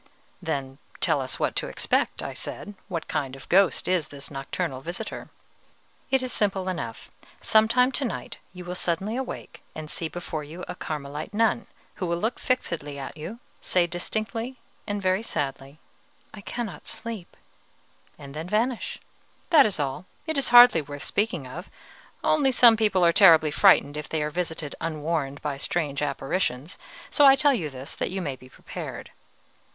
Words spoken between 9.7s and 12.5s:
and see before you a Carmelite nun who will look